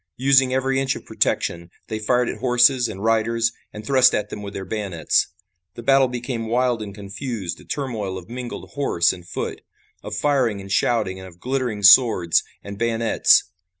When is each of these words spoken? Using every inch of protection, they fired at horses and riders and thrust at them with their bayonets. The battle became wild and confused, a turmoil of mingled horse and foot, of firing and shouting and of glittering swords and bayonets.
Using 0.17 0.51
every 0.51 0.79
inch 0.79 0.95
of 0.95 1.05
protection, 1.05 1.69
they 1.87 1.99
fired 1.99 2.27
at 2.27 2.39
horses 2.39 2.89
and 2.89 3.03
riders 3.03 3.51
and 3.71 3.85
thrust 3.85 4.15
at 4.15 4.29
them 4.31 4.41
with 4.41 4.55
their 4.55 4.65
bayonets. 4.65 5.27
The 5.75 5.83
battle 5.83 6.07
became 6.07 6.47
wild 6.47 6.81
and 6.81 6.95
confused, 6.95 7.59
a 7.61 7.65
turmoil 7.65 8.17
of 8.17 8.27
mingled 8.27 8.71
horse 8.71 9.13
and 9.13 9.27
foot, 9.27 9.61
of 10.01 10.15
firing 10.15 10.59
and 10.59 10.71
shouting 10.71 11.19
and 11.19 11.27
of 11.27 11.39
glittering 11.39 11.83
swords 11.83 12.41
and 12.63 12.79
bayonets. 12.79 13.43